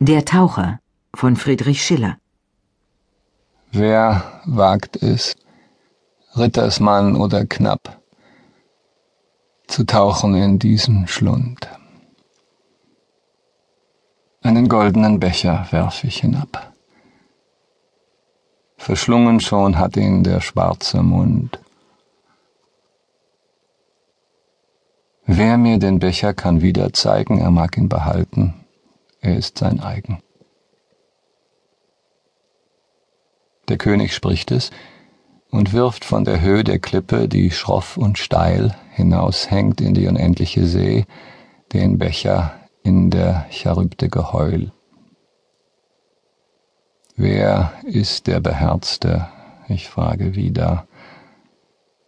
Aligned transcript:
Der 0.00 0.24
Taucher 0.24 0.78
von 1.12 1.34
Friedrich 1.34 1.84
Schiller 1.84 2.18
Wer 3.72 4.40
wagt 4.44 5.02
es, 5.02 5.34
Rittersmann 6.36 7.16
oder 7.16 7.44
Knapp, 7.44 8.00
zu 9.66 9.82
tauchen 9.82 10.36
in 10.36 10.60
diesen 10.60 11.08
Schlund? 11.08 11.68
Einen 14.40 14.68
goldenen 14.68 15.18
Becher 15.18 15.66
werf 15.72 16.04
ich 16.04 16.20
hinab. 16.20 16.72
Verschlungen 18.76 19.40
schon 19.40 19.80
hat 19.80 19.96
ihn 19.96 20.22
der 20.22 20.40
schwarze 20.40 21.02
Mund. 21.02 21.58
Wer 25.26 25.58
mir 25.58 25.80
den 25.80 25.98
Becher 25.98 26.34
kann 26.34 26.62
wieder 26.62 26.92
zeigen, 26.92 27.40
er 27.40 27.50
mag 27.50 27.76
ihn 27.76 27.88
behalten 27.88 28.54
er 29.20 29.36
ist 29.36 29.58
sein 29.58 29.80
eigen. 29.80 30.22
Der 33.68 33.76
König 33.76 34.14
spricht 34.14 34.50
es 34.50 34.70
und 35.50 35.72
wirft 35.72 36.04
von 36.04 36.24
der 36.24 36.40
Höhe 36.40 36.64
der 36.64 36.78
Klippe, 36.78 37.28
die 37.28 37.50
schroff 37.50 37.96
und 37.96 38.18
steil 38.18 38.74
hinaushängt 38.92 39.80
in 39.80 39.94
die 39.94 40.06
unendliche 40.06 40.66
See, 40.66 41.04
den 41.72 41.98
Becher 41.98 42.54
in 42.82 43.10
der 43.10 43.46
Charybde 43.50 44.08
Geheul. 44.08 44.72
Wer 47.16 47.72
ist 47.84 48.26
der 48.26 48.40
Beherzte, 48.40 49.28
ich 49.68 49.88
frage 49.88 50.34
wieder, 50.34 50.86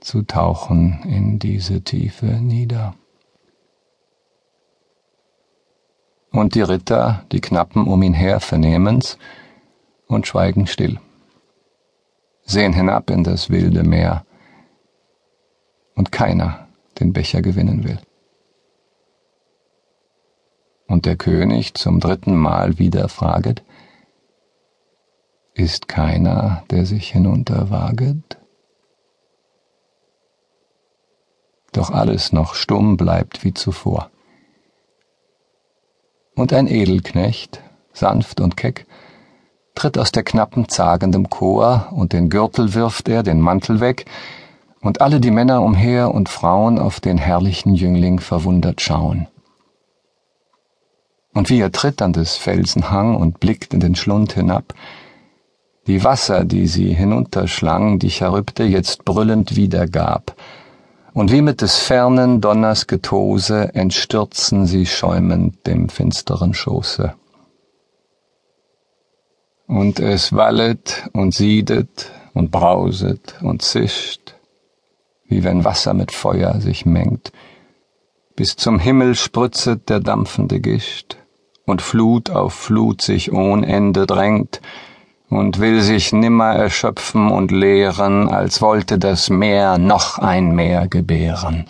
zu 0.00 0.22
tauchen 0.22 1.02
in 1.04 1.38
diese 1.38 1.82
Tiefe 1.82 2.26
nieder? 2.26 2.94
Und 6.38 6.54
die 6.54 6.62
Ritter, 6.62 7.24
die 7.32 7.40
Knappen 7.40 7.86
um 7.86 8.02
ihn 8.02 8.14
her, 8.14 8.40
vernehmen's 8.40 9.18
und 10.06 10.26
schweigen 10.26 10.66
still, 10.66 11.00
sehen 12.44 12.72
hinab 12.72 13.10
in 13.10 13.24
das 13.24 13.50
wilde 13.50 13.82
Meer, 13.82 14.24
und 15.94 16.12
keiner 16.12 16.68
den 17.00 17.12
Becher 17.12 17.42
gewinnen 17.42 17.82
will. 17.82 17.98
Und 20.86 21.06
der 21.06 21.16
König 21.16 21.74
zum 21.74 21.98
dritten 21.98 22.36
Mal 22.36 22.78
wieder 22.78 23.08
fraget, 23.08 23.64
ist 25.54 25.88
keiner, 25.88 26.62
der 26.70 26.86
sich 26.86 27.10
hinunterwaget? 27.10 28.38
Doch 31.72 31.90
alles 31.90 32.32
noch 32.32 32.54
stumm 32.54 32.96
bleibt 32.96 33.44
wie 33.44 33.52
zuvor 33.52 34.10
und 36.38 36.52
ein 36.52 36.68
Edelknecht, 36.68 37.60
sanft 37.92 38.40
und 38.40 38.56
keck, 38.56 38.86
tritt 39.74 39.98
aus 39.98 40.12
der 40.12 40.22
knappen 40.22 40.68
zagendem 40.68 41.28
Chor, 41.28 41.88
und 41.90 42.12
den 42.12 42.30
Gürtel 42.30 42.74
wirft 42.74 43.08
er, 43.08 43.22
den 43.24 43.40
Mantel 43.40 43.80
weg, 43.80 44.06
und 44.80 45.00
alle 45.00 45.18
die 45.18 45.32
Männer 45.32 45.62
umher 45.62 46.14
und 46.14 46.28
Frauen 46.28 46.78
auf 46.78 47.00
den 47.00 47.18
herrlichen 47.18 47.74
Jüngling 47.74 48.20
verwundert 48.20 48.80
schauen. 48.80 49.26
Und 51.34 51.50
wie 51.50 51.60
er 51.60 51.72
tritt 51.72 52.00
an 52.02 52.12
des 52.12 52.36
Felsen 52.36 52.90
Hang 52.90 53.16
und 53.16 53.40
blickt 53.40 53.74
in 53.74 53.80
den 53.80 53.96
Schlund 53.96 54.32
hinab, 54.32 54.74
die 55.88 56.04
Wasser, 56.04 56.44
die 56.44 56.68
sie 56.68 56.94
hinunterschlang, 56.94 57.98
die 57.98 58.10
Charybde 58.10 58.64
jetzt 58.64 59.04
brüllend 59.04 59.56
wiedergab, 59.56 60.36
und 61.14 61.32
wie 61.32 61.42
mit 61.42 61.62
des 61.62 61.76
fernen 61.78 62.40
Donners 62.40 62.86
Getose 62.86 63.74
entstürzen 63.74 64.66
sie 64.66 64.86
schäumend 64.86 65.66
dem 65.66 65.88
finsteren 65.88 66.54
Schoße. 66.54 67.14
Und 69.66 70.00
es 70.00 70.32
wallet 70.32 71.08
und 71.12 71.34
siedet 71.34 72.10
und 72.34 72.50
brauset 72.50 73.34
und 73.42 73.62
zischt, 73.62 74.34
wie 75.26 75.44
wenn 75.44 75.64
Wasser 75.64 75.92
mit 75.92 76.12
Feuer 76.12 76.60
sich 76.60 76.86
mengt, 76.86 77.32
bis 78.34 78.56
zum 78.56 78.78
Himmel 78.78 79.14
spritzet 79.14 79.88
der 79.88 80.00
dampfende 80.00 80.60
Gischt, 80.60 81.16
und 81.66 81.82
Flut 81.82 82.30
auf 82.30 82.54
Flut 82.54 83.02
sich 83.02 83.32
ohn 83.32 83.62
Ende 83.62 84.06
drängt, 84.06 84.60
und 85.30 85.58
will 85.58 85.82
sich 85.82 86.12
nimmer 86.12 86.54
erschöpfen 86.54 87.30
und 87.30 87.50
leeren, 87.50 88.28
als 88.28 88.62
wollte 88.62 88.98
das 88.98 89.28
Meer 89.28 89.78
noch 89.78 90.18
ein 90.18 90.54
Meer 90.54 90.88
gebären. 90.88 91.66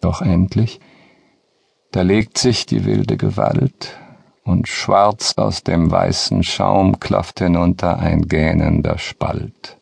Doch 0.00 0.22
endlich, 0.22 0.80
da 1.92 2.02
legt 2.02 2.38
sich 2.38 2.66
die 2.66 2.84
wilde 2.84 3.16
Gewalt, 3.16 3.96
und 4.44 4.68
schwarz 4.68 5.34
aus 5.36 5.62
dem 5.62 5.90
weißen 5.90 6.42
Schaum 6.42 6.98
klafft 6.98 7.40
hinunter 7.40 7.98
ein 7.98 8.22
gähnender 8.22 8.98
Spalt, 8.98 9.78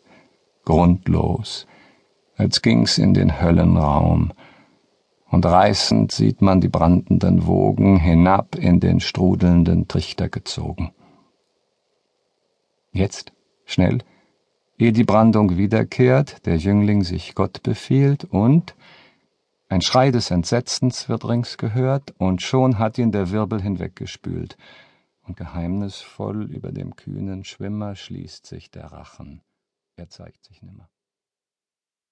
grundlos, 0.65 1.67
als 2.37 2.61
ging's 2.63 2.99
in 2.99 3.15
den 3.15 3.41
Höllenraum, 3.41 4.33
und 5.31 5.45
reißend 5.45 6.11
sieht 6.11 6.41
man 6.41 6.61
die 6.61 6.69
brandenden 6.69 7.47
Wogen 7.47 7.99
hinab 7.99 8.57
in 8.57 8.81
den 8.81 9.01
strudelnden 9.01 9.87
Trichter 9.87 10.29
gezogen. 10.29 10.93
Jetzt, 12.93 13.33
schnell, 13.65 13.99
ehe 14.79 14.93
die 14.93 15.05
Brandung 15.05 15.57
wiederkehrt, 15.57 16.47
der 16.47 16.57
Jüngling 16.57 17.05
sich 17.05 17.35
Gott 17.35 17.63
befiehlt 17.63 18.25
und 18.25 18.75
ein 19.71 19.83
Schrei 19.83 20.11
des 20.11 20.31
Entsetzens 20.31 21.11
wird 21.11 21.29
rings 21.29 21.59
gehört, 21.59 22.15
und 22.17 22.41
schon 22.41 22.79
hat 22.79 22.97
ihn 22.97 23.13
der 23.13 23.31
Wirbel 23.31 23.61
hinweggespült, 23.61 24.57
und 25.23 25.37
geheimnisvoll 25.37 26.51
über 26.51 26.73
dem 26.73 26.97
kühnen 26.97 27.45
Schwimmer 27.45 27.95
schließt 27.95 28.47
sich 28.47 28.71
der 28.71 28.87
Rachen, 28.87 29.43
er 29.97 30.09
zeigt 30.09 30.45
sich 30.45 30.63
nimmer. 30.63 30.89